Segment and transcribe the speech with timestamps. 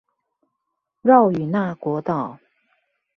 [1.03, 2.39] 繞與那國島